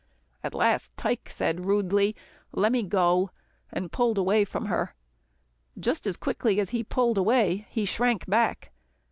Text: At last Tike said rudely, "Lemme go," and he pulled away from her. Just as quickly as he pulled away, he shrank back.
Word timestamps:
At 0.43 0.55
last 0.55 0.97
Tike 0.97 1.29
said 1.29 1.65
rudely, 1.67 2.15
"Lemme 2.53 2.87
go," 2.89 3.29
and 3.71 3.85
he 3.85 3.89
pulled 3.89 4.17
away 4.17 4.45
from 4.45 4.65
her. 4.65 4.95
Just 5.79 6.07
as 6.07 6.17
quickly 6.17 6.59
as 6.59 6.71
he 6.71 6.83
pulled 6.83 7.19
away, 7.19 7.67
he 7.69 7.85
shrank 7.85 8.25
back. 8.27 8.71